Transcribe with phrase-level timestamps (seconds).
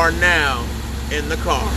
[0.00, 0.66] are now
[1.12, 1.70] in the car.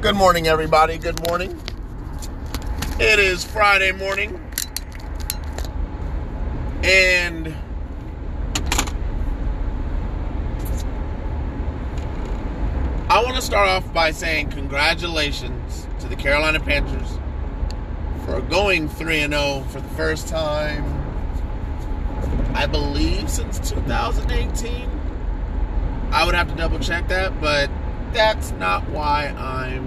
[0.00, 0.96] Good morning, everybody.
[0.96, 1.60] Good morning.
[2.98, 4.42] It is Friday morning.
[6.82, 7.54] And
[13.10, 17.18] I want to start off by saying congratulations to the Carolina Panthers
[18.24, 20.97] for going 3 0 for the first time,
[22.58, 24.90] I believe, since 2018.
[26.10, 27.70] I would have to double check that, but
[28.12, 29.86] that's not why I'm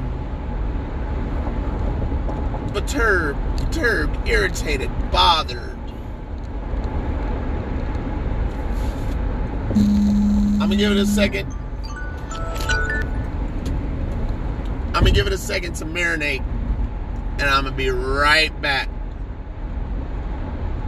[2.72, 5.78] perturbed, perturbed, irritated, bothered.
[9.76, 11.54] I'm gonna give it a second.
[14.94, 16.46] I'm gonna give it a second to marinate,
[17.34, 18.88] and I'm gonna be right back.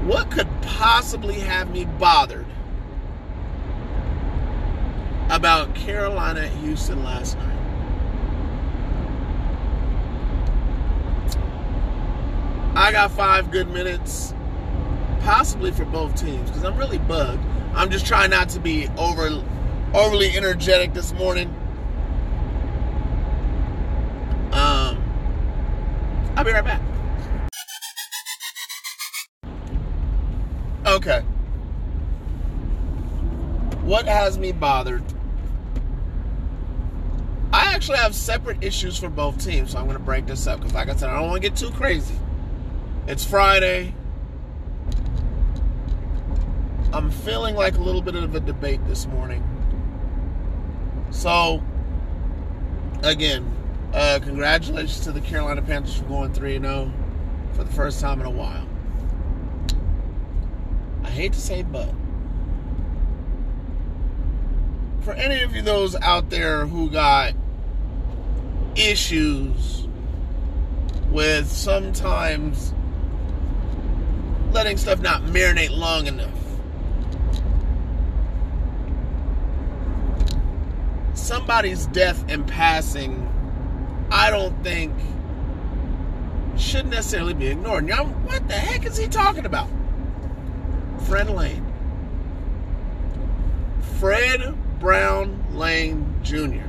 [0.05, 2.45] What could possibly have me bothered
[5.29, 7.53] about Carolina at Houston last night?
[12.75, 14.33] I got five good minutes,
[15.21, 17.41] possibly for both teams, because I'm really bugged.
[17.73, 19.29] I'm just trying not to be over,
[19.93, 21.47] overly energetic this morning.
[24.51, 25.01] Um,
[26.35, 26.81] I'll be right back.
[30.93, 31.21] Okay.
[33.81, 35.01] What has me bothered?
[37.51, 40.59] I actually have separate issues for both teams, so I'm going to break this up
[40.59, 42.13] because, like I said, I don't want to get too crazy.
[43.07, 43.95] It's Friday.
[46.93, 49.43] I'm feeling like a little bit of a debate this morning.
[51.09, 51.63] So,
[53.01, 53.51] again,
[53.95, 56.93] uh, congratulations to the Carolina Panthers for going 3 0
[57.53, 58.67] for the first time in a while.
[61.13, 61.93] I hate to say, but
[65.01, 67.33] for any of you those out there who got
[68.75, 69.87] issues
[71.11, 72.73] with sometimes
[74.53, 76.31] letting stuff not marinate long enough.
[81.13, 83.29] Somebody's death and passing,
[84.09, 84.95] I don't think,
[86.57, 87.85] should necessarily be ignored.
[87.85, 89.69] Now, what the heck is he talking about?
[91.05, 91.65] Fred Lane.
[93.99, 96.67] Fred Brown Lane Jr.,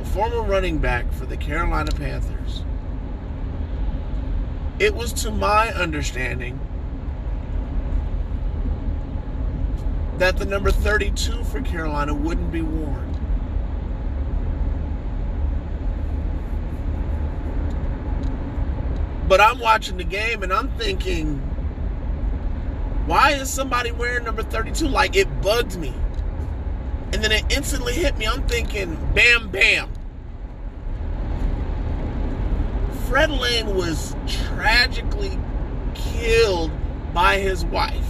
[0.00, 2.62] a former running back for the Carolina Panthers.
[4.78, 6.58] It was to my understanding
[10.18, 13.06] that the number 32 for Carolina wouldn't be worn.
[19.26, 21.49] But I'm watching the game and I'm thinking,
[23.06, 24.86] why is somebody wearing number 32?
[24.86, 25.92] Like it bugged me.
[27.12, 28.26] And then it instantly hit me.
[28.26, 29.90] I'm thinking, bam, bam.
[33.08, 35.36] Fred Lane was tragically
[35.94, 36.70] killed
[37.12, 38.06] by his wife.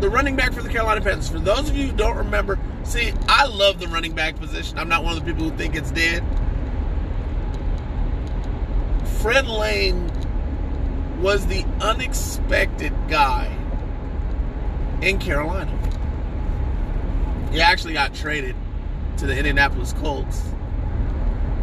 [0.00, 1.28] The running back for the Carolina Panthers.
[1.28, 4.78] For those of you who don't remember, see, I love the running back position.
[4.78, 6.24] I'm not one of the people who think it's dead.
[9.20, 10.05] Fred Lane
[11.18, 13.50] was the unexpected guy
[15.02, 15.72] in Carolina.
[17.50, 18.54] He actually got traded
[19.18, 20.42] to the Indianapolis Colts.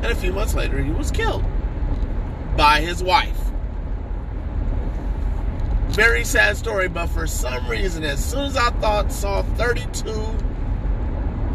[0.01, 1.45] And a few months later, he was killed
[2.57, 3.39] by his wife.
[5.89, 10.09] Very sad story, but for some reason, as soon as I thought saw 32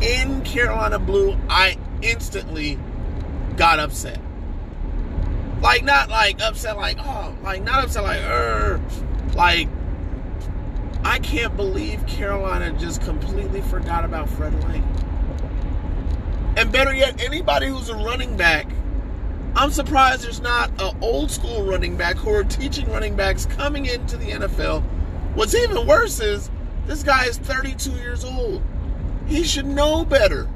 [0.00, 2.78] in Carolina Blue, I instantly
[3.56, 4.20] got upset.
[5.60, 8.80] Like not like upset, like oh, like not upset, like er,
[9.34, 9.68] like
[11.04, 14.84] I can't believe Carolina just completely forgot about Fred Lane.
[16.56, 18.66] And better yet, anybody who's a running back,
[19.54, 23.86] I'm surprised there's not an old school running back who are teaching running backs coming
[23.86, 24.82] into the NFL.
[25.34, 26.50] What's even worse is
[26.86, 28.62] this guy is 32 years old.
[29.26, 30.48] He should know better.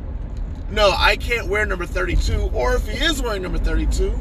[0.70, 4.12] No, I can't wear number 32, or if he is wearing number 32,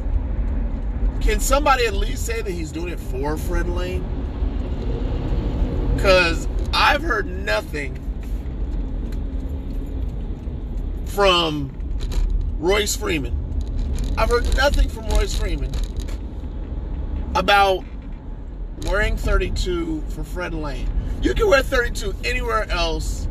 [1.22, 4.04] can somebody at least say that he's doing it for Fred Lane?
[5.94, 7.98] Because I've heard nothing
[11.06, 11.70] from
[12.58, 13.38] Royce Freeman.
[14.18, 15.70] I've heard nothing from Royce Freeman
[17.34, 17.84] about
[18.86, 20.88] wearing 32 for Fred Lane.
[21.22, 23.28] You can wear 32 anywhere else.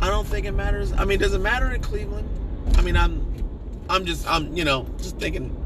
[0.00, 0.92] I don't think it matters.
[0.92, 2.28] I mean, does it matter in Cleveland?
[2.76, 3.26] I mean, I'm
[3.88, 5.56] I'm just I'm, you know, just thinking,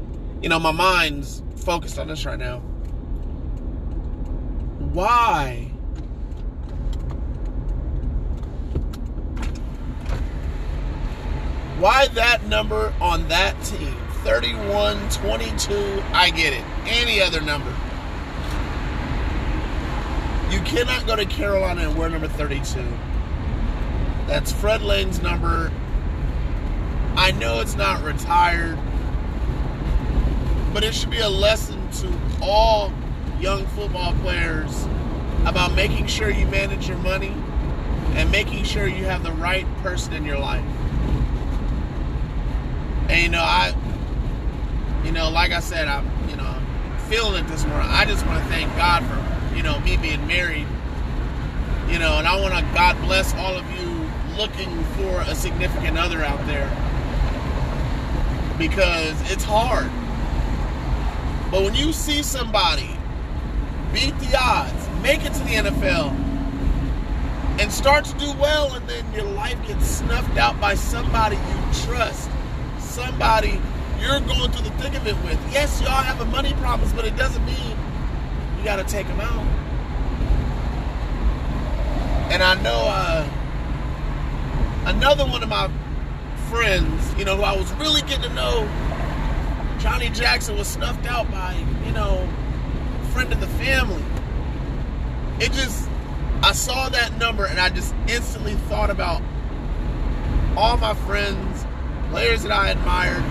[0.41, 2.59] you know, my mind's focused on this right now.
[4.93, 5.71] why?
[11.79, 13.95] Why that number on that team?
[14.23, 16.63] 31 22 i get it.
[16.85, 17.69] Any other number.
[20.49, 22.83] You cannot go to carolina and wear number 32
[24.27, 25.71] that's fred lane's number.
[27.15, 28.77] I know it's not retired
[30.77, 32.07] but it should be a lesson to
[32.39, 32.93] all
[33.39, 34.85] young football players
[35.47, 37.33] about making sure you manage your money
[38.13, 40.63] and making sure you have the right person in your life.
[43.09, 43.73] And you know, I,
[45.03, 46.55] you know, like I said, I'm, you know,
[47.07, 47.89] feeling it this morning.
[47.89, 50.67] I just want to thank God for, you know, me being married.
[51.89, 54.07] You know, and I want to God bless all of you
[54.37, 56.69] looking for a significant other out there
[58.59, 59.89] because it's hard.
[61.57, 62.87] But when you see somebody
[63.91, 66.11] beat the odds, make it to the NFL,
[67.59, 71.83] and start to do well, and then your life gets snuffed out by somebody you
[71.85, 72.29] trust,
[72.77, 73.59] somebody
[73.99, 75.39] you're going through the thick of it with.
[75.51, 77.75] Yes, y'all have a money promise, but it doesn't mean
[78.59, 79.47] you got to take them out.
[82.31, 83.27] And I know uh,
[84.85, 85.71] another one of my
[86.51, 88.86] friends, you know, who I was really getting to know
[89.79, 91.53] Johnny Jackson was snuffed out by,
[91.85, 92.27] you know,
[93.01, 94.03] a friend of the family.
[95.39, 95.87] It just,
[96.41, 99.21] I saw that number and I just instantly thought about
[100.55, 101.65] all my friends,
[102.09, 103.23] players that I admired.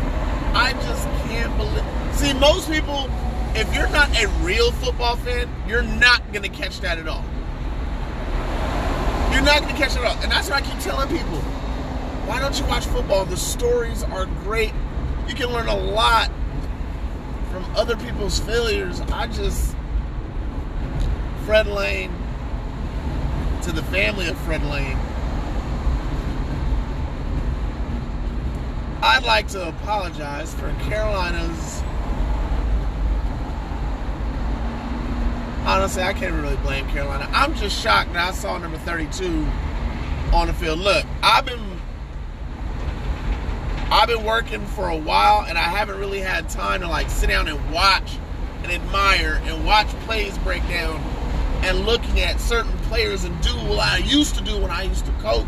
[0.54, 1.84] I just can't believe.
[2.14, 3.10] See, most people,
[3.54, 7.24] if you're not a real football fan, you're not going to catch that at all.
[9.32, 10.22] You're not going to catch it at all.
[10.22, 11.40] And that's what I keep telling people.
[12.26, 13.24] Why don't you watch football?
[13.24, 14.72] The stories are great.
[15.28, 16.30] You can learn a lot
[17.50, 19.00] from other people's failures.
[19.00, 19.74] I just
[21.44, 22.12] Fred Lane
[23.62, 24.98] to the family of Fred Lane.
[29.02, 31.82] I'd like to apologize for Carolina's.
[35.66, 37.28] Honestly, I can't really blame Carolina.
[37.32, 39.46] I'm just shocked that I saw number 32
[40.32, 40.78] on the field.
[40.78, 41.75] Look, I've been
[43.88, 47.28] I've been working for a while and I haven't really had time to like sit
[47.28, 48.18] down and watch
[48.64, 51.00] and admire and watch plays break down
[51.62, 55.06] and looking at certain players and do what I used to do when I used
[55.06, 55.44] to coach.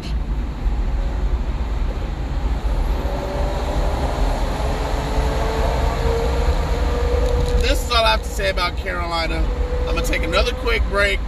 [7.61, 9.45] This is all I have to say about Carolina.
[9.81, 11.19] I'm going to take another quick break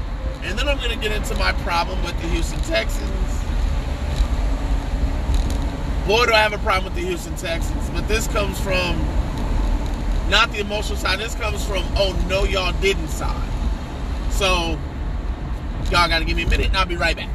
[0.42, 3.19] and then I'm going to get into my problem with the Houston Texans.
[6.10, 7.88] Boy, do I have a problem with the Houston Texans.
[7.90, 8.98] But this comes from
[10.28, 11.20] not the emotional side.
[11.20, 13.48] This comes from, oh, no, y'all didn't side.
[14.30, 14.76] So,
[15.84, 17.28] y'all got to give me a minute and I'll be right back.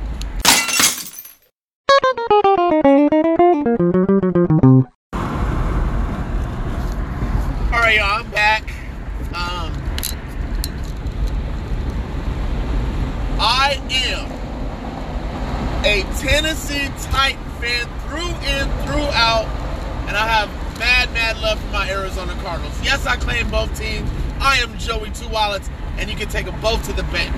[20.07, 20.49] And I have
[20.79, 22.79] mad, mad love for my Arizona Cardinals.
[22.83, 24.09] Yes, I claim both teams.
[24.39, 27.33] I am Joey Two Wallets, and you can take them both to the bank.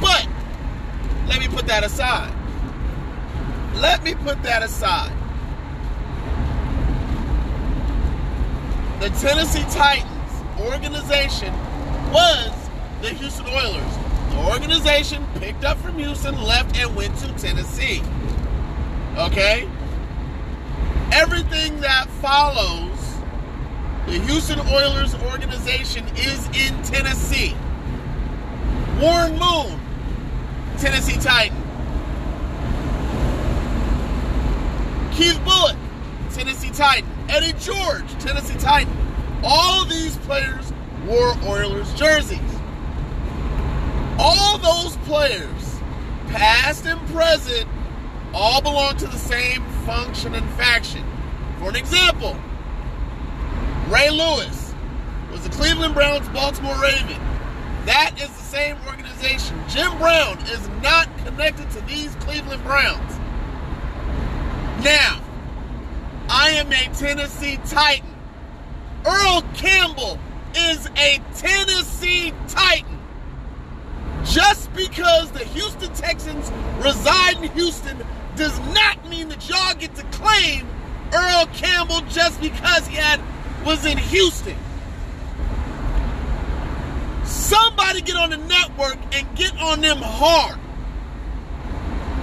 [0.00, 0.26] But
[1.28, 2.32] let me put that aside.
[3.76, 5.12] Let me put that aside.
[9.00, 10.10] The Tennessee Titans
[10.60, 11.54] organization
[12.12, 12.52] was
[13.00, 13.96] the Houston Oilers.
[14.30, 18.02] The organization picked up from Houston, left, and went to Tennessee.
[19.16, 19.68] Okay?
[21.12, 22.98] Everything that follows
[24.06, 27.54] the Houston Oilers organization is in Tennessee.
[29.00, 29.78] Warren Moon,
[30.78, 31.56] Tennessee Titan.
[35.12, 35.76] Keith Bulluck,
[36.32, 37.08] Tennessee Titan.
[37.28, 38.92] Eddie George, Tennessee Titan.
[39.44, 40.72] All these players
[41.06, 42.40] wore Oilers jerseys.
[44.18, 45.80] All those players,
[46.28, 47.68] past and present,
[48.34, 51.04] all belong to the same function and faction.
[51.58, 52.36] For an example,
[53.88, 54.72] Ray Lewis
[55.30, 57.20] was the Cleveland Browns Baltimore Raven.
[57.86, 59.60] That is the same organization.
[59.68, 63.18] Jim Brown is not connected to these Cleveland Browns.
[64.84, 65.20] Now,
[66.28, 68.06] I am a Tennessee Titan.
[69.04, 70.18] Earl Campbell
[70.54, 72.98] is a Tennessee Titan.
[74.24, 78.04] Just because the Houston Texans reside in Houston
[78.36, 80.66] does not mean that y'all get to claim
[81.12, 83.20] Earl Campbell just because he had
[83.64, 84.56] was in Houston.
[87.24, 90.58] Somebody get on the network and get on them hard.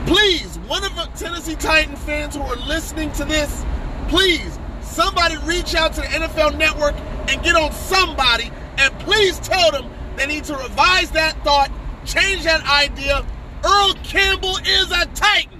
[0.05, 3.65] Please, one of the Tennessee Titan fans who are listening to this,
[4.07, 6.95] please, somebody reach out to the NFL network
[7.27, 11.71] and get on somebody and please tell them they need to revise that thought,
[12.05, 13.25] change that idea.
[13.63, 15.56] Earl Campbell is a Titan.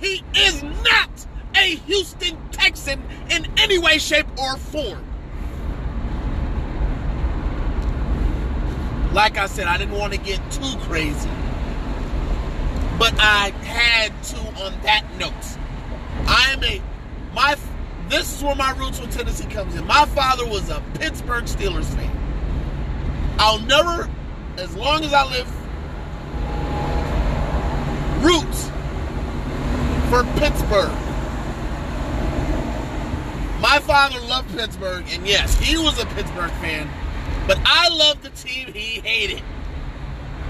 [0.00, 5.04] He is not a Houston Texan in any way, shape, or form.
[9.12, 11.28] Like I said, I didn't want to get too crazy,
[12.98, 15.32] but I had to on that note.
[16.26, 16.80] I am a
[17.34, 17.56] my
[18.08, 19.86] this is where my roots with Tennessee comes in.
[19.86, 22.16] My father was a Pittsburgh Steelers fan.
[23.38, 24.10] I'll never,
[24.58, 25.48] as long as I live,
[28.24, 28.70] roots
[30.10, 30.90] for Pittsburgh.
[33.60, 36.90] My father loved Pittsburgh, and yes, he was a Pittsburgh fan,
[37.46, 39.40] but I loved the team he hated.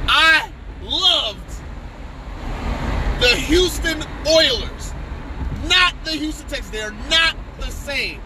[0.06, 0.50] I
[0.82, 1.46] loved
[3.20, 4.94] the Houston Oilers,
[5.68, 6.70] not the Houston Texans.
[6.70, 8.22] They're not the same.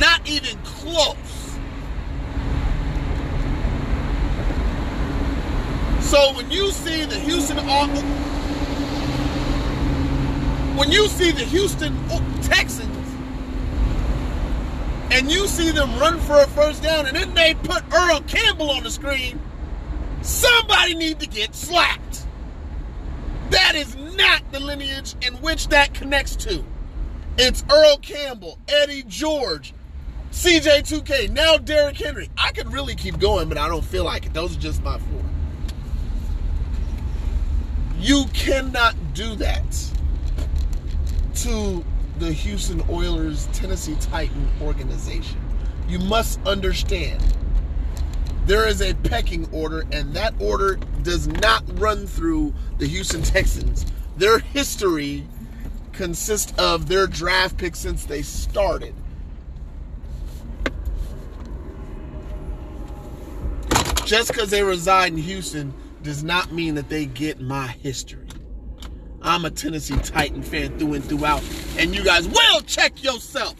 [0.00, 1.56] Not even close.
[6.00, 7.58] So when you see the Houston
[10.82, 11.96] when you see the Houston
[12.42, 13.14] Texans
[15.12, 18.68] and you see them run for a first down and then they put Earl Campbell
[18.68, 19.38] on the screen,
[20.22, 22.26] somebody need to get slapped.
[23.50, 26.64] That is not the lineage in which that connects to.
[27.38, 29.74] It's Earl Campbell, Eddie George,
[30.32, 32.28] CJ2K, now Derrick Henry.
[32.36, 34.34] I could really keep going, but I don't feel like it.
[34.34, 35.22] Those are just my four.
[38.00, 39.91] You cannot do that
[41.34, 41.84] to
[42.18, 45.38] the Houston Oilers Tennessee Titan organization.
[45.88, 47.22] You must understand
[48.46, 53.86] there is a pecking order, and that order does not run through the Houston Texans.
[54.16, 55.26] Their history
[55.92, 58.94] consists of their draft picks since they started.
[64.04, 65.72] Just because they reside in Houston
[66.02, 68.26] does not mean that they get my history.
[69.22, 71.42] I'm a Tennessee Titan fan through and throughout,
[71.78, 73.54] and you guys will check yourself.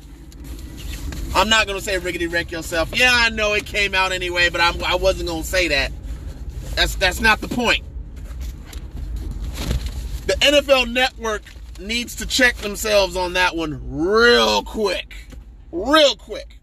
[1.35, 2.97] I'm not gonna say riggedy wreck yourself.
[2.97, 5.93] Yeah, I know it came out anyway, but I'm, I wasn't gonna say that.
[6.75, 7.85] That's that's not the point.
[10.27, 11.43] The NFL Network
[11.79, 15.15] needs to check themselves on that one real quick,
[15.71, 16.59] real quick.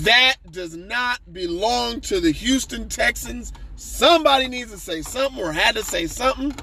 [0.00, 3.52] That does not belong to the Houston Texans.
[3.76, 6.54] Somebody needs to say something or had to say something.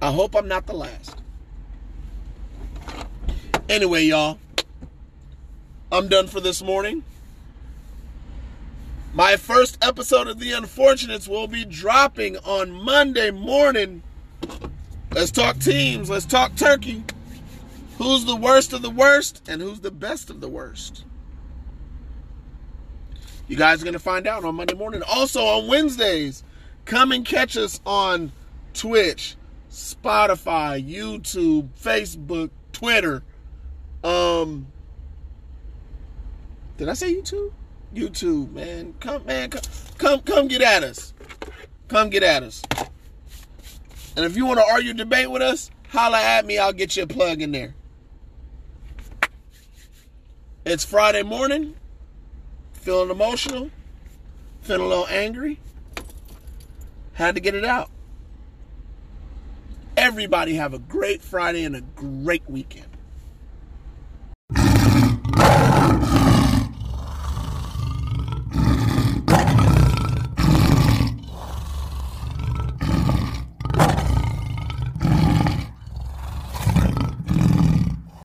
[0.00, 1.22] I hope I'm not the last.
[3.68, 4.38] Anyway, y'all,
[5.90, 7.04] I'm done for this morning.
[9.14, 14.02] My first episode of The Unfortunates will be dropping on Monday morning.
[15.12, 16.08] Let's talk teams.
[16.08, 17.02] Let's talk turkey.
[17.96, 21.04] Who's the worst of the worst and who's the best of the worst?
[23.48, 25.02] You guys are going to find out on Monday morning.
[25.02, 26.44] Also on Wednesdays,
[26.84, 28.30] come and catch us on
[28.74, 29.36] Twitch,
[29.70, 33.22] Spotify, YouTube, Facebook, Twitter.
[34.02, 34.66] Um
[36.76, 37.52] Did I say YouTube?
[37.94, 38.94] YouTube, man.
[39.00, 39.62] Come man, come
[39.98, 41.14] come, come get at us.
[41.88, 42.62] Come get at us.
[44.16, 47.04] And if you want to argue debate with us, holla at me, I'll get you
[47.04, 47.74] a plug in there.
[50.64, 51.76] It's Friday morning.
[52.72, 53.70] Feeling emotional,
[54.62, 55.60] feeling a little angry.
[57.12, 57.90] Had to get it out.
[59.98, 62.86] Everybody have a great Friday and a great weekend.